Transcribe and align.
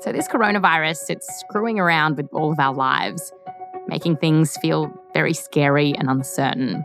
So, 0.00 0.12
this 0.12 0.28
coronavirus, 0.28 1.10
it's 1.10 1.26
screwing 1.40 1.80
around 1.80 2.16
with 2.16 2.28
all 2.32 2.52
of 2.52 2.60
our 2.60 2.72
lives, 2.72 3.32
making 3.88 4.18
things 4.18 4.56
feel 4.58 4.92
very 5.12 5.34
scary 5.34 5.92
and 5.96 6.08
uncertain. 6.08 6.84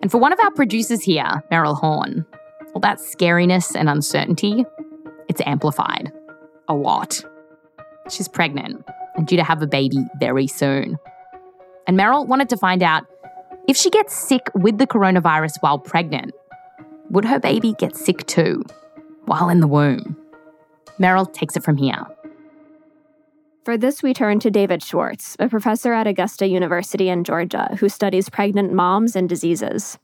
And 0.00 0.10
for 0.10 0.18
one 0.18 0.32
of 0.32 0.38
our 0.40 0.52
producers 0.52 1.02
here, 1.02 1.42
Meryl 1.50 1.76
Horn, 1.76 2.24
all 2.72 2.80
that 2.80 2.98
scariness 2.98 3.74
and 3.74 3.88
uncertainty, 3.88 4.64
it's 5.28 5.40
amplified 5.44 6.12
a 6.68 6.74
lot. 6.74 7.20
She's 8.08 8.28
pregnant 8.28 8.84
and 9.16 9.26
due 9.26 9.36
to 9.36 9.44
have 9.44 9.60
a 9.60 9.66
baby 9.66 10.06
very 10.20 10.46
soon. 10.46 10.98
And 11.86 11.98
Meryl 11.98 12.26
wanted 12.26 12.48
to 12.50 12.56
find 12.56 12.82
out 12.82 13.04
if 13.66 13.76
she 13.76 13.90
gets 13.90 14.14
sick 14.14 14.48
with 14.54 14.78
the 14.78 14.86
coronavirus 14.86 15.56
while 15.60 15.78
pregnant, 15.78 16.32
would 17.10 17.24
her 17.24 17.40
baby 17.40 17.74
get 17.78 17.96
sick 17.96 18.24
too 18.26 18.62
while 19.24 19.48
in 19.48 19.58
the 19.58 19.66
womb? 19.66 20.16
Meryl 21.00 21.30
takes 21.32 21.56
it 21.56 21.64
from 21.64 21.76
here. 21.76 22.06
For 23.64 23.76
this, 23.76 24.02
we 24.02 24.14
turn 24.14 24.40
to 24.40 24.50
David 24.50 24.82
Schwartz, 24.82 25.36
a 25.38 25.46
professor 25.46 25.92
at 25.92 26.06
Augusta 26.06 26.46
University 26.46 27.10
in 27.10 27.24
Georgia 27.24 27.76
who 27.78 27.90
studies 27.90 28.30
pregnant 28.30 28.72
moms 28.72 29.14
and 29.14 29.28
diseases. 29.28 29.98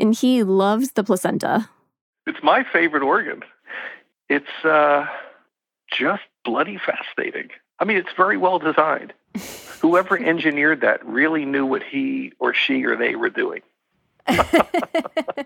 And 0.00 0.14
he 0.14 0.42
loves 0.42 0.92
the 0.92 1.04
placenta. 1.04 1.70
It's 2.26 2.42
my 2.42 2.64
favorite 2.64 3.04
organ. 3.04 3.44
It's 4.28 4.64
uh, 4.64 5.06
just 5.92 6.22
bloody 6.44 6.76
fascinating. 6.76 7.50
I 7.78 7.84
mean, 7.84 7.98
it's 7.98 8.12
very 8.16 8.36
well 8.36 8.58
designed. 8.58 9.12
Whoever 9.80 10.18
engineered 10.18 10.80
that 10.80 11.06
really 11.06 11.44
knew 11.44 11.64
what 11.64 11.84
he 11.84 12.32
or 12.40 12.52
she 12.52 12.84
or 12.84 12.96
they 12.96 13.14
were 13.14 13.30
doing. 13.30 13.60
I 14.26 15.44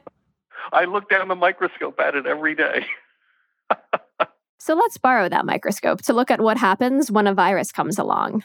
look 0.86 1.10
down 1.10 1.28
the 1.28 1.36
microscope 1.36 2.00
at 2.00 2.14
it 2.14 2.24
every 2.24 2.55
day. 2.55 2.86
So 4.62 4.74
let's 4.77 4.96
borrow 4.96 5.28
that 5.28 5.44
microscope 5.44 6.02
to 6.02 6.12
look 6.12 6.30
at 6.30 6.41
what 6.41 6.56
happens 6.56 7.10
when 7.10 7.27
a 7.27 7.34
virus 7.34 7.72
comes 7.72 7.98
along. 7.98 8.44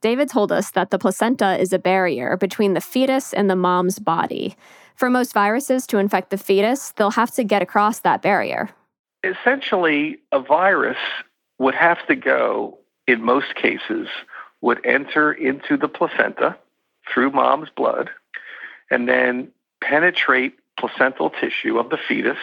David 0.00 0.30
told 0.30 0.50
us 0.50 0.70
that 0.70 0.90
the 0.90 0.98
placenta 0.98 1.58
is 1.60 1.74
a 1.74 1.78
barrier 1.78 2.38
between 2.38 2.72
the 2.72 2.80
fetus 2.80 3.34
and 3.34 3.50
the 3.50 3.56
mom's 3.56 3.98
body. 3.98 4.56
For 4.96 5.10
most 5.10 5.34
viruses 5.34 5.86
to 5.88 5.98
infect 5.98 6.30
the 6.30 6.38
fetus, 6.38 6.92
they'll 6.92 7.10
have 7.10 7.32
to 7.32 7.44
get 7.44 7.60
across 7.60 7.98
that 8.00 8.22
barrier. 8.22 8.70
Essentially, 9.22 10.16
a 10.32 10.40
virus 10.40 10.96
would 11.58 11.74
have 11.74 12.06
to 12.06 12.16
go, 12.16 12.78
in 13.06 13.22
most 13.22 13.54
cases, 13.54 14.08
would 14.62 14.80
enter 14.86 15.30
into 15.30 15.76
the 15.76 15.88
placenta 15.88 16.56
through 17.12 17.32
mom's 17.32 17.68
blood 17.68 18.08
and 18.90 19.06
then 19.06 19.50
penetrate 19.82 20.58
placental 20.78 21.28
tissue 21.28 21.78
of 21.78 21.90
the 21.90 21.98
fetus. 21.98 22.38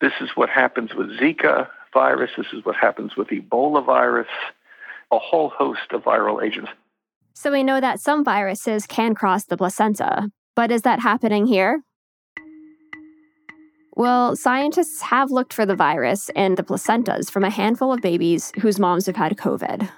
This 0.00 0.14
is 0.20 0.30
what 0.34 0.48
happens 0.48 0.96
with 0.96 1.16
Zika 1.16 1.68
virus. 1.92 2.30
This 2.36 2.46
is 2.52 2.64
what 2.64 2.76
happens 2.76 3.16
with 3.16 3.28
Ebola 3.28 3.84
virus, 3.84 4.28
a 5.10 5.18
whole 5.18 5.50
host 5.50 5.92
of 5.92 6.02
viral 6.02 6.44
agents. 6.44 6.70
So 7.34 7.50
we 7.50 7.62
know 7.62 7.80
that 7.80 8.00
some 8.00 8.24
viruses 8.24 8.86
can 8.86 9.14
cross 9.14 9.44
the 9.44 9.56
placenta, 9.56 10.30
but 10.54 10.70
is 10.70 10.82
that 10.82 11.00
happening 11.00 11.46
here? 11.46 11.82
Well, 13.96 14.36
scientists 14.36 15.02
have 15.02 15.30
looked 15.30 15.52
for 15.52 15.66
the 15.66 15.76
virus 15.76 16.30
in 16.34 16.54
the 16.54 16.62
placentas 16.62 17.30
from 17.30 17.44
a 17.44 17.50
handful 17.50 17.92
of 17.92 18.00
babies 18.00 18.52
whose 18.60 18.78
moms 18.78 19.06
have 19.06 19.16
had 19.16 19.36
COVID. 19.36 19.88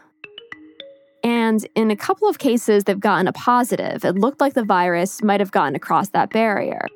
And 1.25 1.67
in 1.77 1.91
a 1.91 1.97
couple 1.97 2.29
of 2.29 2.39
cases, 2.39 2.85
they've 2.85 2.99
gotten 2.99 3.29
a 3.29 3.33
positive. 3.33 4.05
It 4.05 4.17
looked 4.17 4.41
like 4.41 4.55
the 4.55 4.65
virus 4.65 5.23
might 5.23 5.41
have 5.41 5.53
gotten 5.53 5.77
across 5.77 6.09
that 6.09 6.31
barrier. 6.31 6.89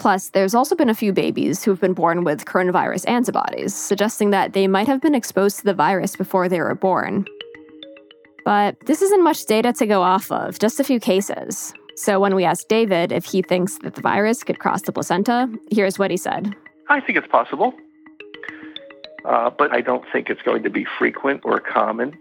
Plus, 0.00 0.30
there's 0.30 0.54
also 0.54 0.74
been 0.74 0.88
a 0.88 0.94
few 0.94 1.12
babies 1.12 1.62
who've 1.62 1.78
been 1.78 1.92
born 1.92 2.24
with 2.24 2.46
coronavirus 2.46 3.06
antibodies, 3.06 3.74
suggesting 3.74 4.30
that 4.30 4.54
they 4.54 4.66
might 4.66 4.86
have 4.86 5.02
been 5.02 5.14
exposed 5.14 5.58
to 5.58 5.64
the 5.64 5.74
virus 5.74 6.16
before 6.16 6.48
they 6.48 6.58
were 6.58 6.74
born. 6.74 7.26
But 8.46 8.80
this 8.86 9.02
isn't 9.02 9.22
much 9.22 9.44
data 9.44 9.74
to 9.74 9.86
go 9.86 10.00
off 10.00 10.32
of, 10.32 10.58
just 10.58 10.80
a 10.80 10.84
few 10.84 11.00
cases. 11.00 11.74
So 11.96 12.18
when 12.18 12.34
we 12.34 12.46
asked 12.46 12.70
David 12.70 13.12
if 13.12 13.26
he 13.26 13.42
thinks 13.42 13.76
that 13.80 13.94
the 13.94 14.00
virus 14.00 14.42
could 14.42 14.58
cross 14.58 14.80
the 14.80 14.90
placenta, 14.90 15.50
here's 15.70 15.98
what 15.98 16.10
he 16.10 16.16
said 16.16 16.56
I 16.88 17.00
think 17.00 17.18
it's 17.18 17.28
possible, 17.28 17.74
uh, 19.26 19.50
but 19.50 19.70
I 19.70 19.82
don't 19.82 20.04
think 20.10 20.30
it's 20.30 20.40
going 20.40 20.62
to 20.62 20.70
be 20.70 20.86
frequent 20.98 21.42
or 21.44 21.60
common. 21.60 22.16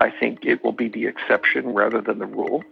I 0.00 0.10
think 0.10 0.44
it 0.44 0.64
will 0.64 0.72
be 0.72 0.88
the 0.88 1.06
exception 1.06 1.74
rather 1.74 2.00
than 2.00 2.18
the 2.18 2.26
rule. 2.26 2.64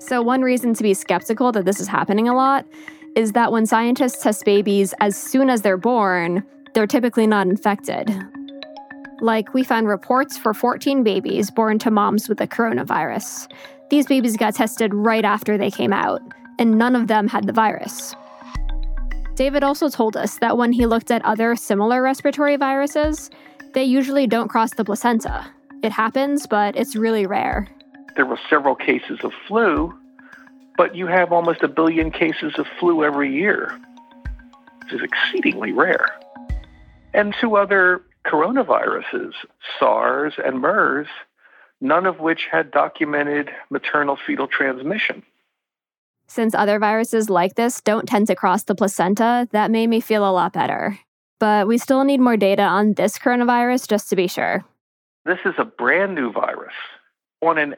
So, 0.00 0.22
one 0.22 0.40
reason 0.40 0.72
to 0.74 0.82
be 0.82 0.94
skeptical 0.94 1.52
that 1.52 1.66
this 1.66 1.78
is 1.78 1.86
happening 1.86 2.26
a 2.26 2.34
lot 2.34 2.66
is 3.14 3.32
that 3.32 3.52
when 3.52 3.66
scientists 3.66 4.22
test 4.22 4.46
babies 4.46 4.94
as 4.98 5.14
soon 5.14 5.50
as 5.50 5.60
they're 5.60 5.76
born, 5.76 6.42
they're 6.72 6.86
typically 6.86 7.26
not 7.26 7.46
infected. 7.46 8.10
Like, 9.20 9.52
we 9.52 9.62
found 9.62 9.88
reports 9.88 10.38
for 10.38 10.54
14 10.54 11.02
babies 11.02 11.50
born 11.50 11.78
to 11.80 11.90
moms 11.90 12.30
with 12.30 12.38
the 12.38 12.46
coronavirus. 12.46 13.52
These 13.90 14.06
babies 14.06 14.38
got 14.38 14.54
tested 14.54 14.94
right 14.94 15.24
after 15.24 15.58
they 15.58 15.70
came 15.70 15.92
out, 15.92 16.22
and 16.58 16.78
none 16.78 16.96
of 16.96 17.06
them 17.06 17.28
had 17.28 17.46
the 17.46 17.52
virus. 17.52 18.14
David 19.34 19.62
also 19.62 19.90
told 19.90 20.16
us 20.16 20.38
that 20.38 20.56
when 20.56 20.72
he 20.72 20.86
looked 20.86 21.10
at 21.10 21.22
other 21.26 21.54
similar 21.56 22.02
respiratory 22.02 22.56
viruses, 22.56 23.30
they 23.74 23.84
usually 23.84 24.26
don't 24.26 24.48
cross 24.48 24.72
the 24.74 24.84
placenta. 24.84 25.46
It 25.82 25.92
happens, 25.92 26.46
but 26.46 26.74
it's 26.74 26.96
really 26.96 27.26
rare 27.26 27.68
there 28.16 28.26
were 28.26 28.38
several 28.48 28.74
cases 28.74 29.20
of 29.22 29.32
flu, 29.46 29.94
but 30.76 30.94
you 30.94 31.06
have 31.06 31.32
almost 31.32 31.62
a 31.62 31.68
billion 31.68 32.10
cases 32.10 32.54
of 32.58 32.66
flu 32.78 33.04
every 33.04 33.32
year, 33.32 33.78
which 34.82 34.94
is 34.94 35.00
exceedingly 35.02 35.72
rare. 35.72 36.06
And 37.12 37.34
two 37.40 37.56
other 37.56 38.02
coronaviruses, 38.24 39.32
SARS 39.78 40.34
and 40.44 40.60
MERS, 40.60 41.08
none 41.80 42.06
of 42.06 42.20
which 42.20 42.48
had 42.50 42.70
documented 42.70 43.50
maternal 43.70 44.16
fetal 44.26 44.46
transmission. 44.46 45.22
Since 46.26 46.54
other 46.54 46.78
viruses 46.78 47.28
like 47.28 47.56
this 47.56 47.80
don't 47.80 48.06
tend 48.06 48.28
to 48.28 48.36
cross 48.36 48.62
the 48.62 48.74
placenta, 48.74 49.48
that 49.50 49.70
made 49.70 49.88
me 49.88 50.00
feel 50.00 50.28
a 50.28 50.30
lot 50.30 50.52
better. 50.52 50.98
But 51.40 51.66
we 51.66 51.78
still 51.78 52.04
need 52.04 52.20
more 52.20 52.36
data 52.36 52.62
on 52.62 52.94
this 52.94 53.18
coronavirus 53.18 53.88
just 53.88 54.10
to 54.10 54.16
be 54.16 54.28
sure. 54.28 54.64
This 55.24 55.38
is 55.44 55.54
a 55.58 55.64
brand 55.64 56.14
new 56.14 56.30
virus 56.30 56.74
on 57.42 57.58
an 57.58 57.74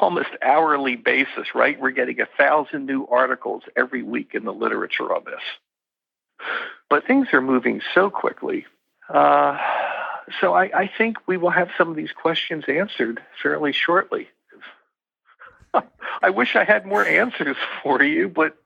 almost 0.00 0.30
hourly 0.42 0.96
basis, 0.96 1.54
right? 1.54 1.78
We're 1.78 1.90
getting 1.90 2.20
a 2.20 2.26
thousand 2.38 2.86
new 2.86 3.06
articles 3.06 3.62
every 3.76 4.02
week 4.02 4.30
in 4.34 4.44
the 4.44 4.52
literature 4.52 5.14
on 5.14 5.24
this. 5.24 6.48
But 6.88 7.06
things 7.06 7.28
are 7.32 7.40
moving 7.40 7.80
so 7.94 8.10
quickly. 8.10 8.66
Uh, 9.08 9.58
so 10.40 10.54
I, 10.54 10.70
I, 10.74 10.90
think 10.96 11.18
we 11.26 11.36
will 11.36 11.50
have 11.50 11.68
some 11.76 11.90
of 11.90 11.96
these 11.96 12.12
questions 12.12 12.64
answered 12.68 13.20
fairly 13.42 13.72
shortly. 13.72 14.28
I 16.22 16.30
wish 16.30 16.56
I 16.56 16.64
had 16.64 16.86
more 16.86 17.04
answers 17.04 17.56
for 17.82 18.02
you, 18.02 18.28
but 18.28 18.56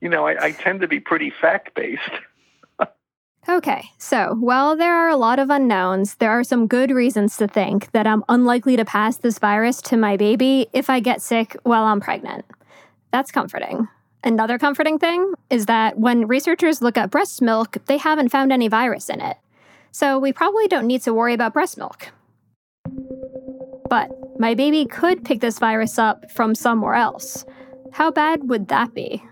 you 0.00 0.10
know, 0.10 0.26
I, 0.26 0.46
I 0.46 0.50
tend 0.52 0.82
to 0.82 0.88
be 0.88 1.00
pretty 1.00 1.30
fact 1.30 1.74
based. 1.74 2.02
Okay, 3.56 3.88
so 3.96 4.36
while 4.38 4.76
there 4.76 4.94
are 4.94 5.08
a 5.08 5.16
lot 5.16 5.38
of 5.38 5.48
unknowns, 5.48 6.16
there 6.16 6.30
are 6.30 6.44
some 6.44 6.66
good 6.66 6.90
reasons 6.90 7.38
to 7.38 7.48
think 7.48 7.90
that 7.92 8.06
I'm 8.06 8.22
unlikely 8.28 8.76
to 8.76 8.84
pass 8.84 9.16
this 9.16 9.38
virus 9.38 9.80
to 9.82 9.96
my 9.96 10.18
baby 10.18 10.66
if 10.74 10.90
I 10.90 11.00
get 11.00 11.22
sick 11.22 11.56
while 11.62 11.84
I'm 11.84 11.98
pregnant. 11.98 12.44
That's 13.12 13.30
comforting. 13.30 13.88
Another 14.22 14.58
comforting 14.58 14.98
thing 14.98 15.32
is 15.48 15.64
that 15.66 15.98
when 15.98 16.26
researchers 16.26 16.82
look 16.82 16.98
at 16.98 17.10
breast 17.10 17.40
milk, 17.40 17.78
they 17.86 17.96
haven't 17.96 18.28
found 18.28 18.52
any 18.52 18.68
virus 18.68 19.08
in 19.08 19.22
it. 19.22 19.38
So 19.90 20.18
we 20.18 20.34
probably 20.34 20.68
don't 20.68 20.86
need 20.86 21.00
to 21.04 21.14
worry 21.14 21.32
about 21.32 21.54
breast 21.54 21.78
milk. 21.78 22.08
But 23.88 24.10
my 24.38 24.52
baby 24.52 24.84
could 24.84 25.24
pick 25.24 25.40
this 25.40 25.58
virus 25.58 25.98
up 25.98 26.30
from 26.30 26.54
somewhere 26.54 26.94
else. 26.94 27.46
How 27.92 28.10
bad 28.10 28.50
would 28.50 28.68
that 28.68 28.92
be? 28.92 29.24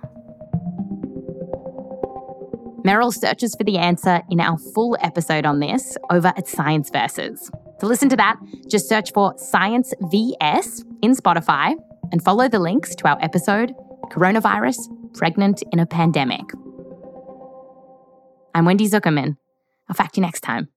Meryl 2.84 3.12
searches 3.12 3.54
for 3.54 3.64
the 3.64 3.78
answer 3.78 4.20
in 4.31 4.40
our 4.40 4.58
full 4.58 4.96
episode 5.00 5.46
on 5.46 5.60
this 5.60 5.96
over 6.10 6.28
at 6.36 6.46
Science 6.46 6.90
Versus. 6.90 7.50
To 7.81 7.86
listen 7.86 8.08
to 8.10 8.16
that, 8.16 8.38
just 8.69 8.88
search 8.88 9.12
for 9.12 9.34
Science 9.38 9.94
VS 10.02 10.84
in 11.02 11.16
Spotify 11.16 11.75
and 12.12 12.22
follow 12.22 12.48
the 12.48 12.58
links 12.58 12.94
to 12.96 13.08
our 13.08 13.19
episode 13.22 13.72
Coronavirus 14.10 14.76
Pregnant 15.14 15.62
in 15.72 15.78
a 15.78 15.86
Pandemic. 15.86 16.44
I'm 18.54 18.66
Wendy 18.66 18.88
Zukerman. 18.88 19.38
I'll 19.88 19.96
fact 19.96 20.16
you 20.16 20.20
next 20.20 20.40
time. 20.40 20.69